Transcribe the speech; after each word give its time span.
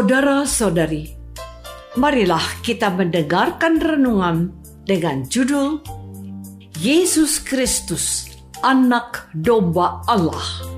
Saudara-saudari, 0.00 1.12
marilah 2.00 2.40
kita 2.64 2.88
mendengarkan 2.88 3.76
renungan 3.76 4.48
dengan 4.88 5.28
judul 5.28 5.76
Yesus 6.80 7.36
Kristus, 7.36 8.32
Anak 8.64 9.28
Domba 9.36 10.00
Allah. 10.08 10.69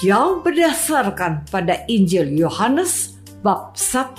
Yang 0.00 0.40
berdasarkan 0.40 1.44
pada 1.52 1.84
Injil 1.84 2.32
Yohanes 2.32 3.20
bab 3.44 3.76
1 3.76 4.16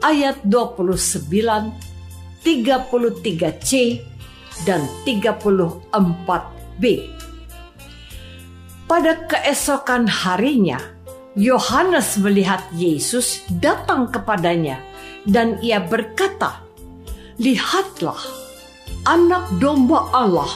ayat 0.00 0.40
29, 0.48 1.20
33C 2.40 4.00
dan 4.64 4.88
34B. 5.04 6.84
Pada 8.86 9.12
keesokan 9.28 10.08
harinya, 10.08 10.80
Yohanes 11.36 12.16
melihat 12.16 12.64
Yesus 12.72 13.44
datang 13.60 14.08
kepadanya 14.08 14.80
dan 15.28 15.60
ia 15.60 15.76
berkata, 15.82 16.64
"Lihatlah, 17.36 18.16
anak 19.04 19.44
domba 19.60 20.08
Allah 20.16 20.48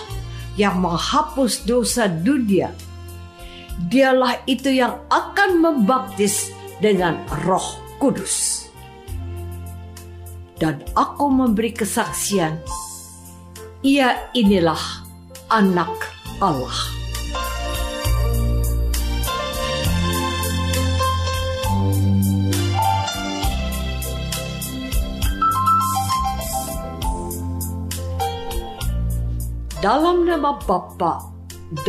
yang 0.56 0.80
menghapus 0.80 1.68
dosa 1.68 2.08
dunia." 2.08 2.72
Dialah 3.88 4.44
itu 4.44 4.68
yang 4.68 5.00
akan 5.08 5.62
membaptis 5.62 6.52
dengan 6.82 7.24
Roh 7.46 7.80
Kudus. 7.96 8.68
Dan 10.60 10.84
aku 10.92 11.32
memberi 11.32 11.72
kesaksian, 11.72 12.60
ia 13.80 14.28
inilah 14.36 15.08
anak 15.48 15.88
Allah. 16.44 17.00
Dalam 29.80 30.28
nama 30.28 30.60
Bapa 30.60 31.32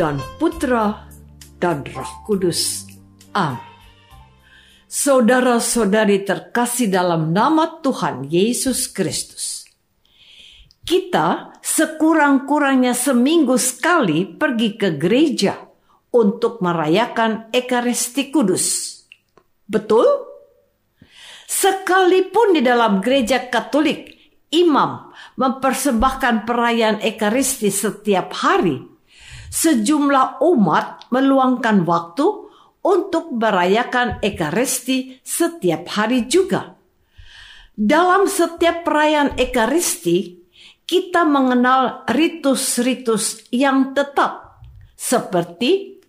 dan 0.00 0.16
Putra 0.40 1.11
dan 1.62 1.86
Roh 1.86 2.26
Kudus. 2.26 2.90
Amin. 3.38 3.70
Saudara-saudari 4.90 6.26
terkasih 6.26 6.90
dalam 6.90 7.32
nama 7.32 7.80
Tuhan 7.80 8.28
Yesus 8.28 8.90
Kristus. 8.90 9.64
Kita 10.84 11.56
sekurang-kurangnya 11.64 12.92
seminggu 12.92 13.56
sekali 13.56 14.28
pergi 14.28 14.76
ke 14.76 14.98
gereja 15.00 15.56
untuk 16.12 16.60
merayakan 16.60 17.48
Ekaristi 17.54 18.28
Kudus. 18.28 18.98
Betul? 19.64 20.04
Sekalipun 21.48 22.52
di 22.52 22.60
dalam 22.60 23.00
gereja 23.00 23.48
Katolik, 23.48 24.12
imam 24.52 25.08
mempersembahkan 25.40 26.44
perayaan 26.44 27.00
Ekaristi 27.00 27.72
setiap 27.72 28.36
hari, 28.36 28.91
sejumlah 29.52 30.40
umat 30.40 31.12
meluangkan 31.12 31.84
waktu 31.84 32.24
untuk 32.80 33.36
merayakan 33.36 34.16
Ekaristi 34.24 35.20
setiap 35.20 35.92
hari 35.92 36.24
juga. 36.24 36.80
Dalam 37.76 38.24
setiap 38.24 38.88
perayaan 38.88 39.36
Ekaristi, 39.36 40.40
kita 40.88 41.28
mengenal 41.28 42.08
ritus-ritus 42.08 43.48
yang 43.52 43.92
tetap, 43.92 44.60
seperti 44.96 46.00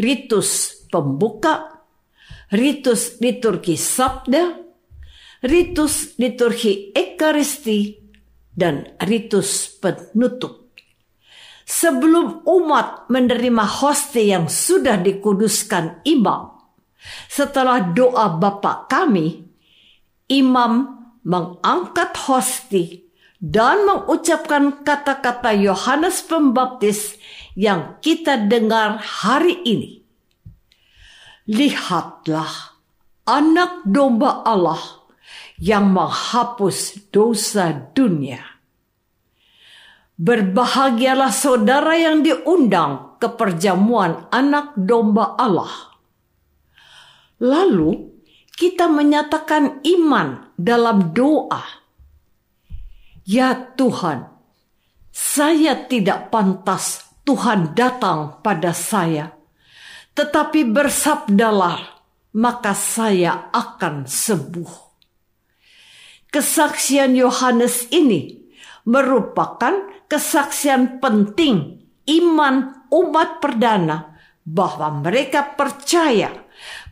ritus 0.00 0.82
pembuka, 0.88 1.84
ritus 2.52 3.20
liturgi 3.20 3.76
sabda, 3.76 4.58
ritus 5.44 6.18
liturgi 6.18 6.92
Ekaristi, 6.96 8.00
dan 8.58 8.90
ritus 9.06 9.70
penutup 9.78 10.57
sebelum 11.68 12.48
umat 12.48 13.12
menerima 13.12 13.64
hosti 13.68 14.32
yang 14.32 14.48
sudah 14.48 14.96
dikuduskan 14.96 16.00
imam. 16.08 16.56
Setelah 17.28 17.92
doa 17.92 18.40
Bapa 18.40 18.88
kami, 18.88 19.44
imam 20.32 20.96
mengangkat 21.28 22.16
hosti 22.24 23.04
dan 23.36 23.84
mengucapkan 23.84 24.80
kata-kata 24.80 25.52
Yohanes 25.52 26.24
Pembaptis 26.24 27.20
yang 27.52 28.00
kita 28.00 28.48
dengar 28.48 28.98
hari 28.98 29.60
ini. 29.62 30.00
Lihatlah 31.48 32.80
anak 33.28 33.84
domba 33.84 34.42
Allah 34.42 34.80
yang 35.60 35.92
menghapus 35.92 37.08
dosa 37.12 37.72
dunia. 37.92 38.57
Berbahagialah 40.18 41.30
saudara 41.30 41.94
yang 41.94 42.26
diundang 42.26 43.22
ke 43.22 43.30
perjamuan 43.38 44.26
anak 44.34 44.74
domba 44.74 45.38
Allah. 45.38 45.94
Lalu 47.38 48.18
kita 48.58 48.90
menyatakan 48.90 49.78
iman 49.86 50.50
dalam 50.58 51.14
doa. 51.14 51.62
Ya 53.22 53.54
Tuhan, 53.54 54.26
saya 55.14 55.86
tidak 55.86 56.34
pantas 56.34 57.06
Tuhan 57.22 57.78
datang 57.78 58.42
pada 58.42 58.74
saya, 58.74 59.38
tetapi 60.18 60.66
bersabdalah, 60.66 62.02
maka 62.34 62.74
saya 62.74 63.54
akan 63.54 64.10
sembuh. 64.10 64.72
Kesaksian 66.34 67.14
Yohanes 67.14 67.86
ini 67.94 68.47
merupakan 68.84 70.06
kesaksian 70.06 71.02
penting 71.02 71.82
iman 72.08 72.86
umat 72.88 73.42
perdana 73.42 74.18
bahwa 74.42 75.04
mereka 75.04 75.44
percaya 75.56 76.32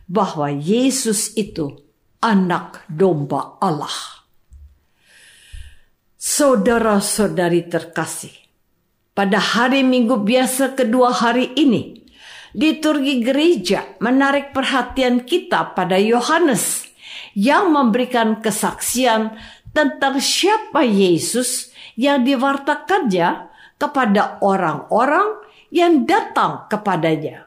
bahwa 0.05 0.47
Yesus 0.53 1.35
itu 1.35 1.73
anak 2.21 2.85
domba 2.87 3.59
Allah. 3.59 4.23
Saudara-saudari 6.17 7.69
terkasih, 7.69 8.33
pada 9.13 9.41
hari 9.41 9.81
Minggu 9.81 10.21
biasa 10.21 10.77
kedua 10.77 11.13
hari 11.13 11.53
ini, 11.57 12.05
liturgi 12.57 13.21
gereja 13.21 13.97
menarik 14.01 14.53
perhatian 14.53 15.25
kita 15.25 15.77
pada 15.77 15.97
Yohanes 15.97 16.85
yang 17.37 17.69
memberikan 17.69 18.41
kesaksian 18.41 19.37
tentang 19.77 20.17
siapa 20.17 20.81
Yesus 20.81 21.69
yang 21.93 22.25
diwartakannya 22.25 23.53
kepada 23.77 24.41
orang-orang 24.41 25.37
yang 25.69 26.09
datang 26.09 26.65
kepadanya, 26.65 27.45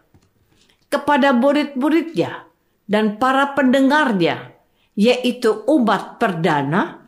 kepada 0.86 1.34
murid-muridnya 1.34 2.46
dan 2.86 3.18
para 3.18 3.50
pendengarnya, 3.58 4.54
yaitu 4.94 5.66
umat 5.66 6.22
perdana 6.22 7.02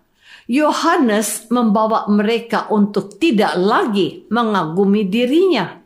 Yohanes 0.51 1.47
membawa 1.55 2.11
mereka 2.11 2.67
untuk 2.75 3.15
tidak 3.23 3.55
lagi 3.55 4.27
mengagumi 4.27 5.07
dirinya, 5.07 5.79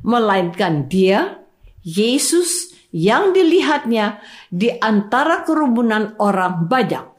melainkan 0.00 0.88
Dia, 0.88 1.44
Yesus, 1.84 2.72
yang 2.88 3.36
dilihatnya 3.36 4.24
di 4.48 4.72
antara 4.80 5.44
kerumunan 5.44 6.16
orang 6.16 6.64
banyak. 6.64 7.17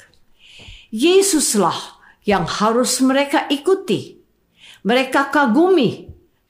Yesuslah 0.90 2.02
yang 2.26 2.50
harus 2.50 3.02
mereka 3.02 3.46
ikuti, 3.50 4.18
mereka 4.82 5.30
kagumi, 5.30 6.10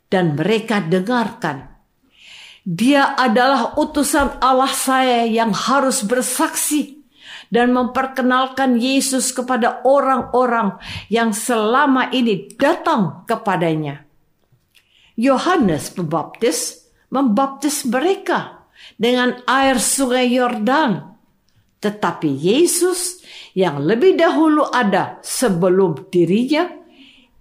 dan 0.09 0.33
mereka 0.33 0.81
dengarkan. 0.81 1.69
Dia 2.65 3.15
adalah 3.15 3.79
utusan 3.79 4.41
Allah 4.43 4.71
saya 4.71 5.23
yang 5.25 5.55
harus 5.55 6.03
bersaksi 6.03 6.99
dan 7.49 7.73
memperkenalkan 7.73 8.77
Yesus 8.77 9.33
kepada 9.33 9.81
orang-orang 9.81 10.77
yang 11.09 11.33
selama 11.33 12.13
ini 12.13 12.49
datang 12.53 13.25
kepadanya. 13.25 14.05
Yohanes 15.19 15.91
Pembaptis 15.91 16.87
membaptis 17.09 17.83
mereka 17.83 18.69
dengan 18.95 19.41
air 19.49 19.81
sungai 19.81 20.29
Yordan. 20.31 21.18
Tetapi 21.79 22.27
Yesus 22.27 23.23
yang 23.55 23.79
lebih 23.83 24.19
dahulu 24.19 24.67
ada 24.67 25.23
sebelum 25.23 26.11
dirinya, 26.11 26.67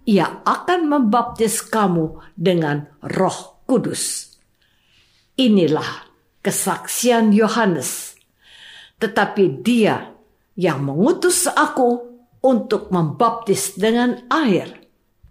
ia 0.07 0.41
akan 0.47 0.87
membaptis 0.87 1.59
kamu 1.59 2.17
dengan 2.33 2.87
roh 3.03 3.61
kudus. 3.67 4.35
Inilah 5.35 6.07
kesaksian 6.39 7.35
Yohanes 7.35 8.09
tetapi 8.99 9.63
dia 9.63 10.11
yang 10.59 10.83
mengutus 10.83 11.47
aku 11.47 12.19
untuk 12.43 12.91
membaptis 12.91 13.79
dengan 13.79 14.27
air 14.27 14.75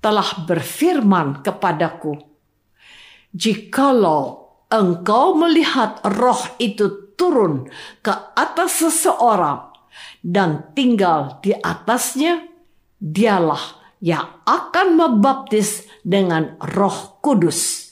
telah 0.01 0.49
berfirman 0.49 1.45
kepadaku, 1.45 2.17
Jikalau 3.29 4.49
engkau 4.73 5.37
melihat 5.37 6.01
roh 6.17 6.41
itu 6.57 7.08
turun 7.19 7.67
ke 8.01 8.15
atas 8.39 8.81
seseorang 8.87 9.75
dan 10.23 10.71
tinggal 10.79 11.43
di 11.43 11.51
atasnya, 11.53 12.47
dialah 13.03 13.79
yang 13.99 14.43
akan 14.47 14.95
membaptis 14.95 15.87
dengan 16.07 16.55
roh 16.63 17.19
kudus. 17.19 17.91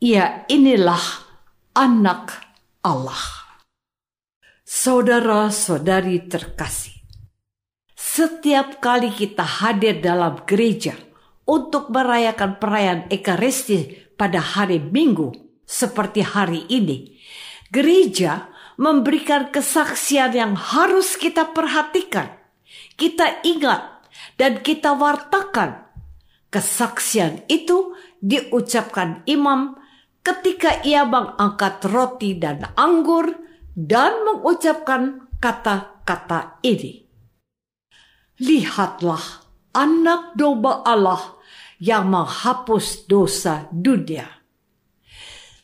Ia 0.00 0.48
inilah 0.48 1.04
anak 1.76 2.32
Allah. 2.82 3.44
Saudara-saudari 4.64 6.26
terkasih, 6.32 6.96
setiap 7.92 8.80
kali 8.80 9.12
kita 9.12 9.44
hadir 9.44 10.00
dalam 10.00 10.42
gereja 10.48 10.96
untuk 11.44 11.92
merayakan 11.92 12.56
perayaan 12.56 13.02
Ekaristi 13.12 14.00
pada 14.16 14.40
hari 14.40 14.80
Minggu 14.80 15.32
seperti 15.68 16.24
hari 16.24 16.64
ini, 16.72 17.20
gereja 17.72 18.52
memberikan 18.76 19.48
kesaksian 19.48 20.36
yang 20.36 20.52
harus 20.54 21.16
kita 21.16 21.50
perhatikan, 21.56 22.36
kita 23.00 23.40
ingat, 23.42 24.04
dan 24.36 24.60
kita 24.60 24.92
wartakan. 24.92 25.88
Kesaksian 26.52 27.48
itu 27.48 27.96
diucapkan 28.20 29.24
imam 29.24 29.80
ketika 30.20 30.84
ia 30.84 31.08
mengangkat 31.08 31.80
roti 31.88 32.36
dan 32.36 32.68
anggur 32.76 33.32
dan 33.72 34.20
mengucapkan 34.28 35.32
kata-kata 35.40 36.60
ini. 36.60 37.08
Lihatlah 38.36 39.48
anak 39.72 40.36
domba 40.36 40.84
Allah 40.84 41.40
yang 41.80 42.12
menghapus 42.12 43.08
dosa 43.08 43.64
dunia. 43.72 44.41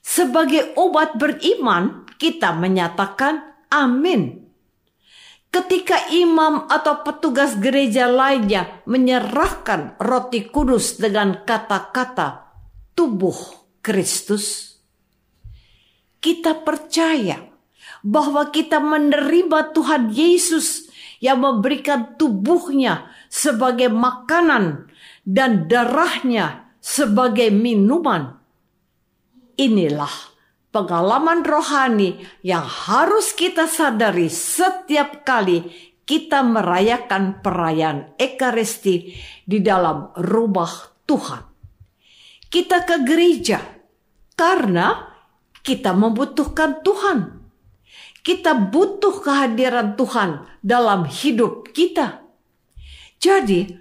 Sebagai 0.09 0.73
umat 0.81 1.21
beriman, 1.21 2.09
kita 2.17 2.57
menyatakan 2.57 3.45
amin. 3.69 4.41
Ketika 5.53 6.09
imam 6.09 6.65
atau 6.65 7.05
petugas 7.05 7.53
gereja 7.61 8.09
lainnya 8.09 8.81
menyerahkan 8.89 10.01
roti 10.01 10.49
kudus 10.49 10.97
dengan 10.97 11.45
kata-kata 11.45 12.57
tubuh 12.97 13.37
Kristus, 13.85 14.77
kita 16.25 16.57
percaya 16.65 17.45
bahwa 18.01 18.49
kita 18.49 18.81
menerima 18.81 19.77
Tuhan 19.77 20.09
Yesus 20.09 20.89
yang 21.21 21.45
memberikan 21.45 22.17
tubuhnya 22.17 23.13
sebagai 23.29 23.93
makanan 23.93 24.89
dan 25.29 25.69
darahnya 25.69 26.73
sebagai 26.81 27.53
minuman. 27.53 28.38
Inilah 29.59 30.15
pengalaman 30.71 31.43
rohani 31.43 32.23
yang 32.47 32.62
harus 32.62 33.35
kita 33.35 33.67
sadari 33.67 34.31
setiap 34.31 35.27
kali 35.27 35.67
kita 36.07 36.47
merayakan 36.47 37.43
perayaan 37.43 38.15
Ekaristi 38.17 39.12
di 39.45 39.59
dalam 39.61 40.15
rumah 40.15 40.71
Tuhan. 41.05 41.43
Kita 42.49 42.87
ke 42.87 43.03
gereja 43.05 43.61
karena 44.33 45.12
kita 45.61 45.93
membutuhkan 45.93 46.81
Tuhan 46.81 47.38
kita 48.29 48.53
butuh 48.69 49.25
kehadiran 49.25 49.97
Tuhan 49.97 50.45
dalam 50.61 51.09
hidup 51.09 51.73
kita. 51.73 52.29
Jadi, 53.17 53.73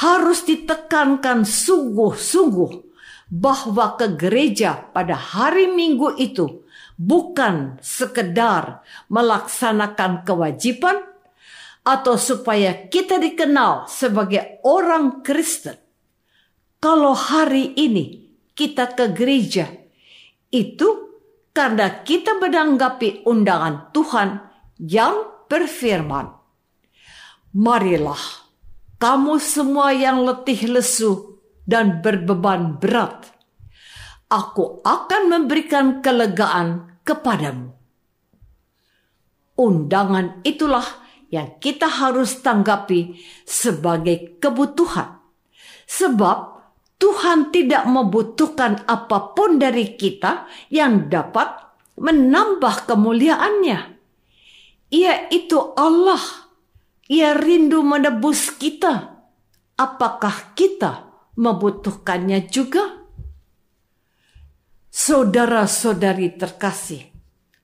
harus 0.00 0.48
ditekankan 0.48 1.44
sungguh-sungguh 1.44 2.89
bahwa 3.30 3.94
ke 3.94 4.18
gereja 4.18 4.90
pada 4.90 5.14
hari 5.14 5.70
Minggu 5.70 6.18
itu 6.18 6.66
bukan 6.98 7.78
sekedar 7.78 8.82
melaksanakan 9.06 10.26
kewajiban 10.26 10.98
atau 11.86 12.18
supaya 12.18 12.90
kita 12.90 13.16
dikenal 13.22 13.86
sebagai 13.86 14.60
orang 14.66 15.22
Kristen. 15.22 15.78
Kalau 16.82 17.14
hari 17.14 17.72
ini 17.78 18.34
kita 18.52 18.92
ke 18.98 19.14
gereja, 19.14 19.70
itu 20.50 20.88
karena 21.54 22.02
kita 22.02 22.36
menanggapi 22.36 23.24
undangan 23.24 23.94
Tuhan 23.94 24.28
yang 24.82 25.46
berfirman, 25.46 26.34
Marilah 27.50 28.20
kamu 29.00 29.42
semua 29.42 29.90
yang 29.90 30.22
letih 30.22 30.70
lesu 30.70 31.29
dan 31.70 32.02
berbeban 32.02 32.82
berat, 32.82 33.30
aku 34.26 34.82
akan 34.82 35.22
memberikan 35.30 36.02
kelegaan 36.02 36.98
kepadamu. 37.06 37.70
Undangan 39.54 40.42
itulah 40.42 40.82
yang 41.30 41.62
kita 41.62 41.86
harus 41.86 42.42
tanggapi 42.42 43.14
sebagai 43.46 44.42
kebutuhan. 44.42 45.22
Sebab 45.86 46.38
Tuhan 46.98 47.54
tidak 47.54 47.86
membutuhkan 47.86 48.82
apa 48.90 49.30
pun 49.38 49.62
dari 49.62 49.94
kita 49.94 50.50
yang 50.74 51.06
dapat 51.06 51.54
menambah 51.94 52.90
kemuliaannya. 52.90 53.78
Ia 54.90 55.14
itu 55.30 55.58
Allah. 55.78 56.50
Ia 57.10 57.34
rindu 57.34 57.82
menebus 57.82 58.54
kita. 58.54 59.18
Apakah 59.74 60.54
kita 60.54 61.09
membutuhkannya 61.40 62.52
juga? 62.52 63.00
Saudara-saudari 64.92 66.36
terkasih, 66.36 67.08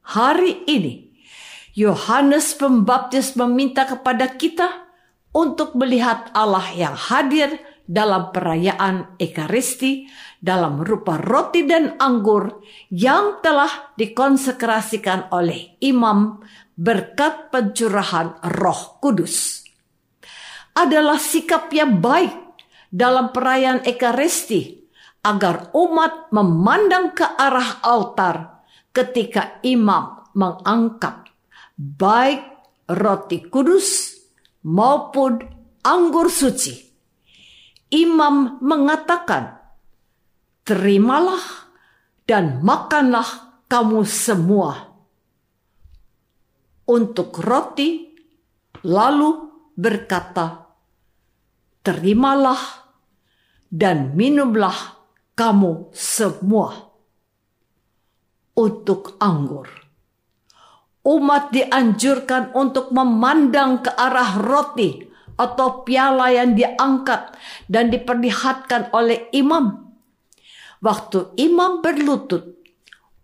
hari 0.00 0.64
ini 0.64 1.12
Yohanes 1.76 2.56
Pembaptis 2.56 3.36
meminta 3.36 3.84
kepada 3.84 4.32
kita 4.32 4.88
untuk 5.36 5.76
melihat 5.76 6.32
Allah 6.32 6.64
yang 6.72 6.96
hadir 6.96 7.60
dalam 7.84 8.32
perayaan 8.32 9.20
Ekaristi 9.20 10.08
dalam 10.40 10.78
rupa 10.86 11.18
roti 11.18 11.66
dan 11.66 11.98
anggur 11.98 12.62
yang 12.94 13.42
telah 13.42 13.92
dikonsekrasikan 13.98 15.34
oleh 15.34 15.74
imam 15.82 16.38
berkat 16.78 17.50
pencurahan 17.50 18.38
Roh 18.60 19.02
Kudus. 19.02 19.66
Adalah 20.76 21.18
sikap 21.18 21.72
yang 21.74 21.98
baik 21.98 22.45
dalam 22.90 23.34
perayaan 23.34 23.84
Ekaristi 23.84 24.86
agar 25.26 25.74
umat 25.74 26.30
memandang 26.30 27.10
ke 27.10 27.26
arah 27.26 27.82
altar 27.82 28.62
ketika 28.94 29.58
imam 29.66 30.22
mengangkat 30.38 31.26
baik 31.74 32.46
roti 32.88 33.42
kudus 33.50 34.16
maupun 34.62 35.42
anggur 35.82 36.30
suci. 36.30 36.86
Imam 37.86 38.58
mengatakan, 38.62 39.62
"Terimalah 40.66 41.70
dan 42.26 42.62
makanlah 42.66 43.62
kamu 43.70 44.02
semua." 44.02 44.90
Untuk 46.86 47.34
roti, 47.42 48.14
lalu 48.82 49.50
berkata, 49.74 50.65
"Terimalah 51.86 52.58
dan 53.70 54.18
minumlah 54.18 54.74
kamu 55.38 55.94
semua 55.94 56.90
untuk 58.58 59.14
anggur. 59.22 59.70
Umat 61.06 61.54
dianjurkan 61.54 62.50
untuk 62.58 62.90
memandang 62.90 63.86
ke 63.86 63.94
arah 63.94 64.42
roti 64.42 65.06
atau 65.38 65.86
piala 65.86 66.34
yang 66.34 66.58
diangkat 66.58 67.36
dan 67.70 67.94
diperlihatkan 67.94 68.90
oleh 68.90 69.30
imam. 69.30 69.94
Waktu 70.82 71.38
imam 71.38 71.78
berlutut, 71.84 72.58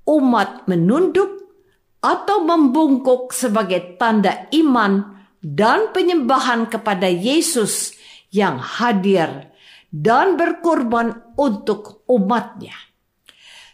umat 0.07 0.71
menunduk 0.71 1.51
atau 1.99 2.47
membungkuk 2.47 3.35
sebagai 3.35 3.99
tanda 3.99 4.47
iman 4.55 5.19
dan 5.43 5.91
penyembahan 5.91 6.71
kepada 6.71 7.11
Yesus 7.11 7.99
yang 8.33 8.59
hadir 8.59 9.53
dan 9.93 10.41
berkorban 10.41 11.37
untuk 11.37 12.03
umatnya. 12.09 12.75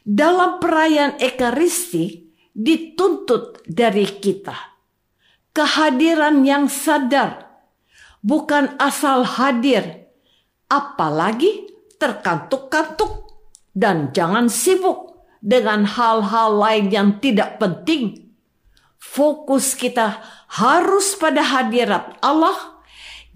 Dalam 0.03 0.59
perayaan 0.59 1.23
Ekaristi 1.23 2.27
dituntut 2.51 3.63
dari 3.71 4.05
kita 4.19 4.79
kehadiran 5.59 6.47
yang 6.47 6.71
sadar, 6.71 7.51
bukan 8.23 8.79
asal 8.79 9.27
hadir, 9.27 10.07
apalagi 10.71 11.67
terkantuk-kantuk 11.99 13.43
dan 13.75 14.15
jangan 14.15 14.47
sibuk 14.47 15.27
dengan 15.43 15.83
hal-hal 15.83 16.55
lain 16.55 16.87
yang 16.95 17.09
tidak 17.19 17.59
penting. 17.59 18.31
Fokus 18.99 19.75
kita 19.75 20.23
harus 20.63 21.19
pada 21.19 21.43
hadirat 21.43 22.19
Allah 22.23 22.78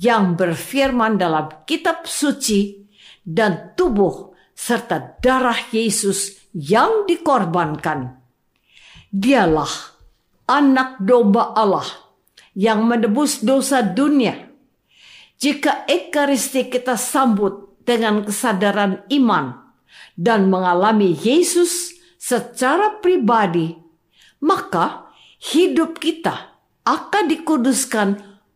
yang 0.03 0.35
berfirman 0.35 1.15
dalam 1.15 1.63
kitab 1.63 2.11
suci 2.11 2.83
dan 3.23 3.79
tubuh 3.79 4.35
serta 4.51 5.23
darah 5.23 5.71
Yesus 5.71 6.51
yang 6.51 7.07
dikorbankan. 7.07 8.19
Dialah 9.15 9.71
anak 10.51 10.99
domba 10.99 11.55
Allah 11.55 11.87
yang 12.59 12.83
menebus 12.83 13.47
dosa 13.47 13.81
dunia. 13.81 14.51
Jika 15.39 15.87
Ekaristi 15.87 16.67
kita 16.67 16.99
sambut 16.99 17.79
dengan 17.87 18.27
kesadaran 18.27 19.07
iman 19.11 19.75
dan 20.19 20.51
mengalami 20.51 21.15
Yesus 21.15 21.95
secara 22.19 22.99
pribadi, 22.99 23.75
maka 24.43 25.11
hidup 25.39 25.99
kita 25.99 26.59
akan 26.87 27.25
dikuduskan 27.27 28.09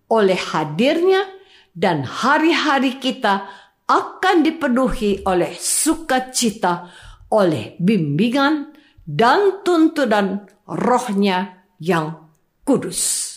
oleh 0.07 0.39
hadirnya 0.39 1.36
dan 1.77 2.09
hari-hari 2.09 2.97
kita 2.97 3.45
akan 3.85 4.41
dipenuhi 4.41 5.21
oleh 5.29 5.53
sukacita, 5.61 6.89
oleh 7.31 7.77
bimbingan 7.77 8.73
dan 9.05 9.61
tuntunan 9.61 10.49
rohnya 10.65 11.69
yang 11.79 12.33
kudus. 12.65 13.37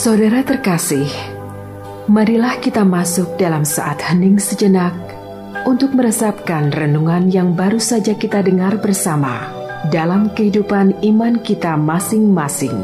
Saudara 0.00 0.40
terkasih, 0.40 1.06
marilah 2.08 2.56
kita 2.58 2.88
masuk 2.88 3.36
dalam 3.36 3.68
saat 3.68 4.00
hening 4.00 4.40
sejenak 4.40 4.96
untuk 5.68 5.92
meresapkan 6.40 6.72
renungan 6.72 7.28
yang 7.28 7.52
baru 7.52 7.76
saja 7.76 8.16
kita 8.16 8.40
dengar 8.40 8.80
bersama 8.80 9.44
dalam 9.92 10.32
kehidupan 10.32 10.96
iman 11.04 11.36
kita 11.44 11.76
masing-masing. 11.76 12.80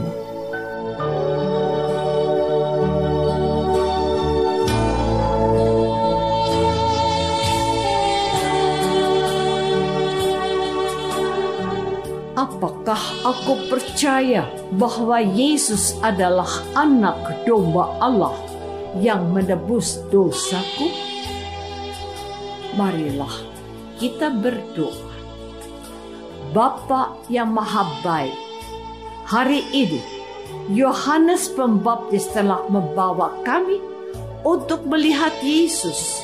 Apakah 12.37 13.01
aku 13.25 13.73
percaya 13.73 14.45
bahwa 14.77 15.17
Yesus 15.25 15.97
adalah 16.05 16.49
anak 16.77 17.49
domba 17.49 17.97
Allah 18.05 18.37
yang 19.01 19.33
menebus 19.33 20.05
dosaku? 20.13 21.06
Marilah 22.77 23.33
kita 23.97 24.29
berdoa. 24.29 25.17
Bapa 26.53 27.17
yang 27.27 27.51
maha 27.53 27.85
baik, 28.05 28.37
hari 29.27 29.65
ini 29.73 30.01
Yohanes 30.71 31.51
Pembaptis 31.53 32.31
telah 32.31 32.65
membawa 32.71 33.35
kami 33.43 33.83
untuk 34.47 34.87
melihat 34.87 35.35
Yesus, 35.43 36.23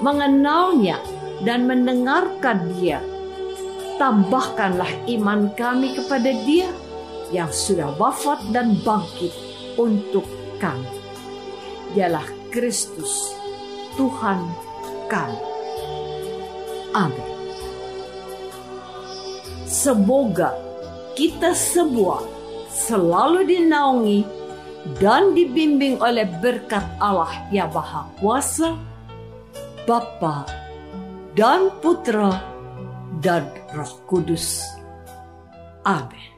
mengenalnya 0.00 0.96
dan 1.44 1.68
mendengarkan 1.68 2.72
dia. 2.78 3.02
Tambahkanlah 3.98 4.88
iman 5.18 5.50
kami 5.58 5.98
kepada 5.98 6.30
dia 6.46 6.70
yang 7.34 7.50
sudah 7.50 7.92
wafat 7.98 8.40
dan 8.54 8.78
bangkit 8.86 9.34
untuk 9.74 10.24
kami. 10.62 10.86
Dialah 11.92 12.24
Kristus, 12.54 13.34
Tuhan 13.98 14.38
kami. 15.10 15.57
Amin. 16.96 17.28
Semoga 19.68 20.56
kita 21.12 21.52
semua 21.52 22.24
selalu 22.72 23.44
dinaungi 23.44 24.24
dan 24.96 25.36
dibimbing 25.36 26.00
oleh 26.00 26.24
berkat 26.40 26.84
Allah 27.02 27.28
yang 27.52 27.68
Maha 27.74 28.08
Kuasa, 28.16 28.72
Bapa 29.84 30.48
dan 31.36 31.68
Putra 31.84 32.32
dan 33.20 33.44
Roh 33.76 33.94
Kudus. 34.08 34.64
Amin. 35.84 36.37